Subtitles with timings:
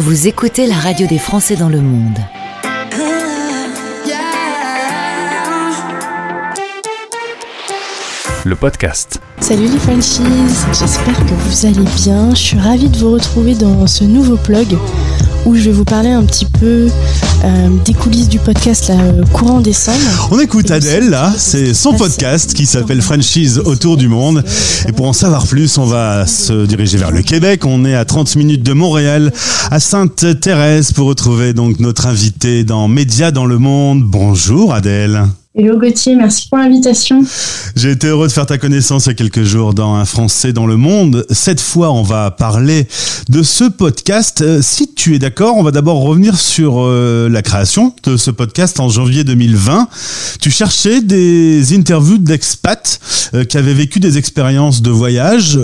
[0.00, 2.18] Vous écoutez la radio des Français dans le monde.
[8.46, 9.20] Le podcast.
[9.40, 10.22] Salut les Frenchies,
[10.72, 12.30] j'espère que vous allez bien.
[12.30, 14.78] Je suis ravie de vous retrouver dans ce nouveau plug
[15.46, 16.88] où je vais vous parler un petit peu
[17.44, 19.98] euh, des coulisses du podcast là, euh, courant décembre.
[20.30, 24.44] On écoute Adèle là, c'est son podcast qui s'appelle Franchise autour du monde.
[24.88, 27.64] Et pour en savoir plus, on va se diriger vers le Québec.
[27.64, 29.32] On est à 30 minutes de Montréal,
[29.70, 34.02] à Sainte-Thérèse, pour retrouver donc notre invité dans Média dans le monde.
[34.04, 35.24] Bonjour Adèle.
[35.52, 37.24] Hello Gauthier, merci pour l'invitation.
[37.74, 40.52] J'ai été heureux de faire ta connaissance il y a quelques jours dans Un Français
[40.52, 41.26] dans le monde.
[41.28, 42.86] Cette fois, on va parler
[43.28, 44.42] de ce podcast.
[44.42, 48.30] Euh, Si tu es d'accord, on va d'abord revenir sur euh, la création de ce
[48.30, 49.88] podcast en janvier 2020.
[50.40, 53.00] Tu cherchais des interviews d'expats
[53.34, 55.58] euh, qui avaient vécu des expériences de voyage.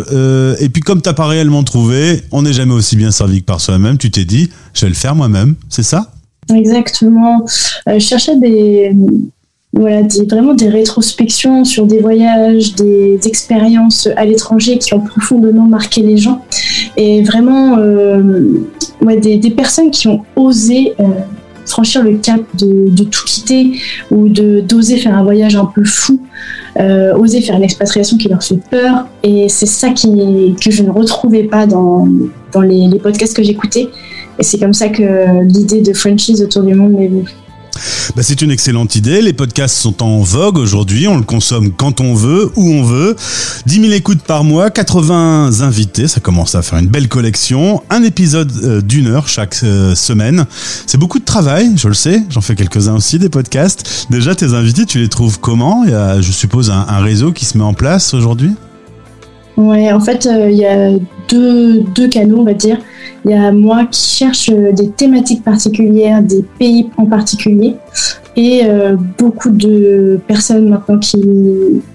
[0.59, 3.61] et puis comme t'as pas réellement trouvé, on n'est jamais aussi bien servi que par
[3.61, 3.99] soi-même.
[3.99, 5.55] Tu t'es dit, je vais le faire moi-même.
[5.69, 6.10] C'est ça?
[6.53, 7.47] Exactement.
[7.87, 8.93] Je cherchais des,
[9.77, 15.66] voilà, des, vraiment des rétrospections sur des voyages, des expériences à l'étranger qui ont profondément
[15.66, 16.43] marqué les gens.
[16.96, 18.59] Et vraiment, euh,
[19.21, 21.04] des, personnes qui ont osé euh,
[21.66, 23.73] franchir le cap de, tout quitter
[24.10, 26.21] ou d'oser faire un voyage un peu fou,
[26.80, 29.07] euh, oser faire une expatriation qui leur fait peur.
[29.23, 32.09] Et c'est ça que je ne retrouvais pas dans,
[32.52, 33.88] dans les, les podcasts que j'écoutais.
[34.38, 37.24] Et c'est comme ça que l'idée de franchise autour du monde m'est venue.
[38.15, 39.21] Bah, c'est une excellente idée.
[39.21, 41.09] Les podcasts sont en vogue aujourd'hui.
[41.09, 43.16] On le consomme quand on veut, où on veut.
[43.66, 46.09] 10 000 écoutes par mois, 80 invités.
[46.09, 47.82] Ça commence à faire une belle collection.
[47.91, 50.47] Un épisode euh, d'une heure chaque euh, semaine.
[50.87, 52.23] C'est beaucoup de travail, je le sais.
[52.30, 54.07] J'en fais quelques-uns aussi des podcasts.
[54.10, 55.85] Déjà, tes invités, tu les trouves comment?
[55.85, 58.52] Il y a, je suppose, un, un réseau qui se met en place aujourd'hui?
[59.57, 60.90] Ouais, en fait, euh, il y a
[61.29, 62.79] deux, deux canaux, on va dire.
[63.24, 67.75] Il y a moi qui cherche euh, des thématiques particulières, des pays en particulier,
[68.37, 71.22] et euh, beaucoup de personnes maintenant qui,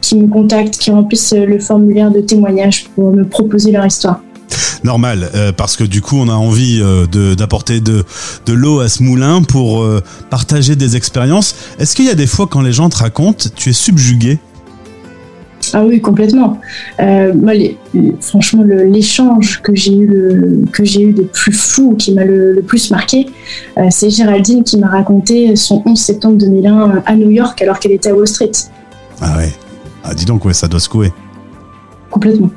[0.02, 4.22] qui me contactent, qui remplissent le formulaire de témoignage pour me proposer leur histoire.
[4.84, 7.06] Normal, parce que du coup, on a envie euh,
[7.36, 8.04] d'apporter de,
[8.48, 9.88] de l'eau à ce moulin pour
[10.32, 11.56] partager des expériences.
[11.80, 14.40] Est-ce qu'il y a des fois, quand les gens te racontent, tu es subjugué
[15.74, 16.60] Ah oui, complètement.
[17.00, 21.52] Euh, moi, les- les- franchement, l'échange que j'ai eu, le, que j'ai eu de plus
[21.54, 23.28] fou, qui m'a le, le plus marqué,
[23.78, 27.92] euh, c'est Géraldine qui m'a raconté son 11 septembre 2001 à New York alors qu'elle
[27.94, 28.52] était à Wall Street.
[29.22, 29.52] Ah ouais.
[30.04, 31.12] Ah, dis donc, ouais, ça doit secouer.
[32.10, 32.50] Complètement.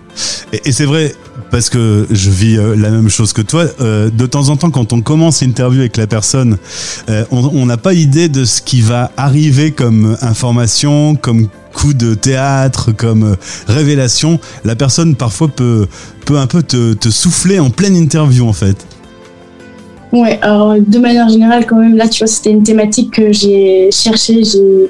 [0.65, 1.15] Et, c'est vrai,
[1.51, 4.71] parce que je vis euh, la même chose que toi, euh, de temps en temps,
[4.71, 6.59] quand on commence l'interview avec la personne,
[7.09, 12.15] euh, on n'a pas idée de ce qui va arriver comme information, comme coup de
[12.15, 14.39] théâtre, comme révélation.
[14.65, 15.89] La personne, parfois, peut,
[16.25, 18.77] peut un peu te, te souffler en pleine interview, en fait.
[20.13, 23.91] Ouais, alors de manière générale, quand même, là, tu vois, c'était une thématique que j'ai
[23.91, 24.45] cherchée.
[24.45, 24.89] J'ai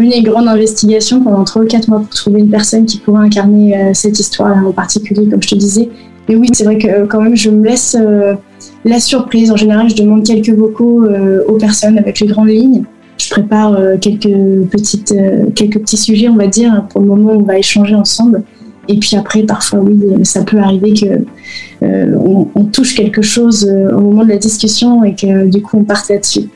[0.00, 3.24] mené une grande investigation pendant 3 ou 4 mois pour trouver une personne qui pourrait
[3.24, 5.88] incarner euh, cette histoire-là en particulier, comme je te disais.
[6.28, 8.34] Et oui, c'est vrai que euh, quand même, je me laisse euh,
[8.84, 9.50] la surprise.
[9.50, 11.06] En général, je demande quelques vocaux
[11.48, 12.84] aux personnes avec les grandes lignes.
[13.18, 15.14] Je prépare quelques, petites,
[15.54, 16.86] quelques petits sujets, on va dire.
[16.90, 18.42] Pour le moment, on va échanger ensemble.
[18.88, 21.24] Et puis après, parfois, oui, ça peut arriver que
[21.82, 26.08] on, touche quelque chose au moment de la discussion et que du coup, on parte
[26.08, 26.48] là-dessus.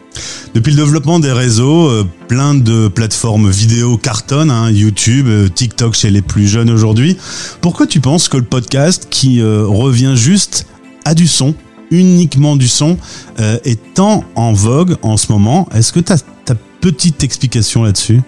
[0.55, 5.95] Depuis le développement des réseaux, euh, plein de plateformes vidéo cartonnent, hein, YouTube, euh, TikTok
[5.95, 7.17] chez les plus jeunes aujourd'hui.
[7.61, 10.67] Pourquoi tu penses que le podcast qui euh, revient juste
[11.05, 11.55] à du son,
[11.91, 12.99] uniquement du son,
[13.39, 15.69] est tant en vogue en ce moment?
[15.75, 18.21] Est-ce que tu as ta petite explication là-dessus?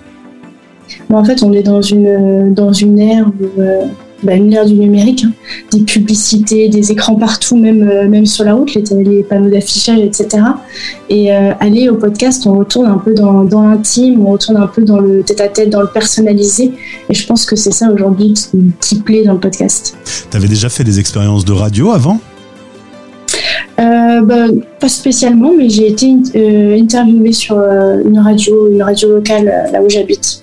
[1.10, 3.60] Bon, en fait, on est dans une, dans une ère où,
[4.22, 5.32] bah, une ère du numérique, hein.
[5.72, 10.00] des publicités, des écrans partout, même, euh, même sur la route, les, les panneaux d'affichage,
[10.00, 10.42] etc.
[11.08, 14.66] Et euh, aller au podcast, on retourne un peu dans, dans l'intime, on retourne un
[14.66, 16.72] peu dans le tête-à-tête, dans le personnalisé.
[17.08, 19.96] Et je pense que c'est ça aujourd'hui qui, qui plaît dans le podcast.
[20.30, 22.20] Tu avais déjà fait des expériences de radio avant?
[23.78, 26.14] Euh, bah, pas spécialement, mais j'ai été
[26.78, 30.42] interviewée sur une radio, une radio locale là où j'habite,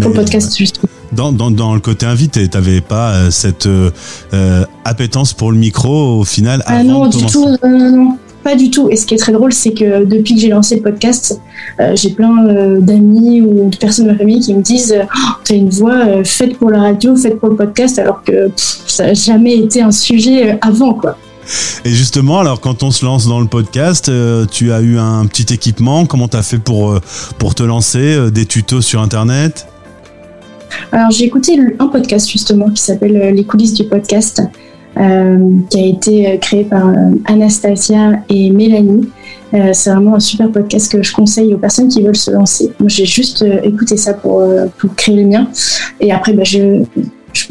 [0.00, 0.88] pour le podcast justement.
[1.12, 3.90] Dans, dans, dans le côté invité, t'avais pas euh, cette euh,
[4.34, 8.54] euh, appétence pour le micro au final Ah non, du tout, non, non, non, pas
[8.54, 8.88] du tout.
[8.90, 11.40] Et ce qui est très drôle, c'est que depuis que j'ai lancé le podcast,
[11.80, 12.44] euh, j'ai plein
[12.78, 16.58] d'amis ou de personnes de ma famille qui me disent oh, T'as une voix faite
[16.58, 19.92] pour la radio, faite pour le podcast, alors que pff, ça n'a jamais été un
[19.92, 21.16] sujet avant, quoi.
[21.84, 25.26] Et justement, alors quand on se lance dans le podcast, euh, tu as eu un
[25.26, 26.06] petit équipement.
[26.06, 27.00] Comment t'as fait pour euh,
[27.38, 29.68] pour te lancer euh, Des tutos sur Internet?
[30.96, 34.40] Alors j'ai écouté un podcast justement qui s'appelle euh, Les coulisses du podcast.
[34.96, 36.86] qui a été créé par
[37.26, 39.06] Anastasia et Mélanie.
[39.74, 42.72] c'est vraiment un super podcast que je conseille aux personnes qui veulent se lancer.
[42.80, 44.42] Moi, j'ai juste écouté ça pour,
[44.78, 45.48] pour créer le mien.
[46.00, 46.82] Et après, bah, je,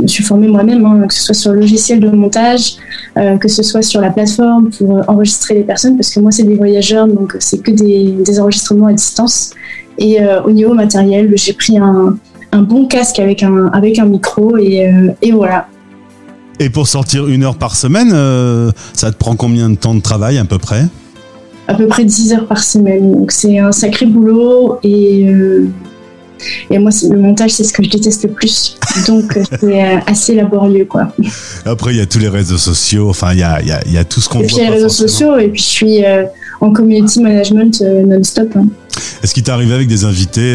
[0.02, 2.78] me suis formée moi-même, hein, que ce soit sur le logiciel de montage,
[3.18, 6.44] euh, que ce soit sur la plateforme pour enregistrer les personnes, parce que moi, c'est
[6.44, 9.52] des voyageurs, donc c'est que des, enregistrements à distance.
[10.00, 12.18] Et euh, au niveau matériel, j'ai pris un,
[12.62, 15.68] bon casque avec un, avec un micro et, euh, et voilà.
[16.60, 18.12] Et pour sortir une heure par semaine,
[18.94, 20.86] ça te prend combien de temps de travail à peu près?
[21.68, 23.12] À peu près 10 heures par semaine.
[23.12, 25.28] Donc c'est un sacré boulot et
[26.70, 28.78] et moi, le montage, c'est ce que je déteste le plus.
[29.08, 31.14] Donc, euh, c'est euh, assez laborieux, quoi.
[31.66, 33.10] Après, il y a tous les réseaux sociaux.
[33.10, 34.46] Enfin, il y a, y, y a, tout ce qu'on voit.
[34.46, 35.38] Et puis, il y a les réseaux sociaux.
[35.38, 36.24] Et puis, je suis euh,
[36.62, 38.56] en community management non-stop.
[38.56, 38.68] Hein.
[39.24, 40.54] Est-ce qu'il t'est arrivé avec des invités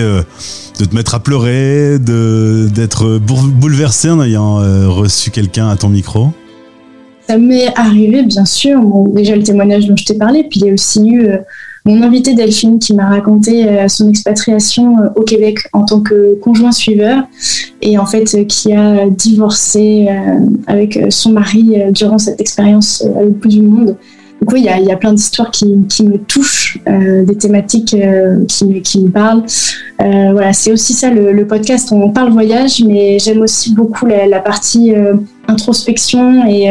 [0.78, 4.56] de te mettre à pleurer, d'être bouleversé en ayant
[4.88, 6.28] reçu quelqu'un à ton micro?
[7.28, 8.81] Ça m'est arrivé, bien sûr.
[9.14, 10.44] Déjà, le témoignage dont je t'ai parlé.
[10.50, 11.28] Puis, il y a aussi eu
[11.84, 16.34] mon invité Delphine qui m'a raconté euh, son expatriation euh, au Québec en tant que
[16.40, 17.25] conjoint suiveur
[17.81, 20.08] et en fait euh, qui a divorcé
[20.66, 23.96] avec son mari durant cette expérience à l'autre bout du monde.
[24.40, 27.94] Donc oui, il y a, y a, plein d'histoires qui, qui, me touchent, des thématiques
[28.48, 29.44] qui, qui, me parlent.
[29.98, 31.92] voilà, c'est aussi ça le, le, podcast.
[31.92, 34.94] On parle voyage, mais j'aime aussi beaucoup la, la partie
[35.46, 36.64] introspection et,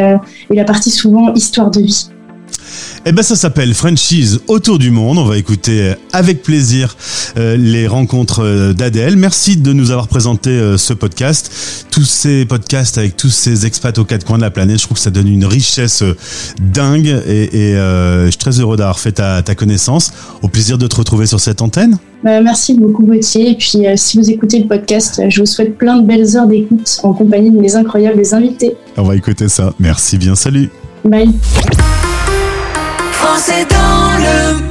[0.49, 2.09] et la partie souvent histoire de vie.
[3.05, 5.17] Eh ben ça s'appelle Franchise autour du monde.
[5.17, 6.97] On va écouter avec plaisir
[7.37, 9.15] euh, les rencontres euh, d'Adèle.
[9.15, 11.85] Merci de nous avoir présenté euh, ce podcast.
[11.91, 14.97] Tous ces podcasts avec tous ces expats aux quatre coins de la planète, je trouve
[14.97, 16.03] que ça donne une richesse
[16.61, 20.11] dingue et, je suis très heureux d'avoir fait ta, connaissance.
[20.41, 21.97] Au plaisir de te retrouver sur cette antenne.
[22.23, 23.51] Merci beaucoup Gauthier.
[23.51, 26.99] Et puis si vous écoutez le podcast, je vous souhaite plein de belles heures d'écoute
[27.03, 28.75] en compagnie de mes incroyables invités.
[28.97, 29.73] On va écouter ça.
[29.79, 30.35] Merci bien.
[30.35, 30.69] Salut.
[31.05, 31.29] Bye
[33.39, 34.68] c'est dans le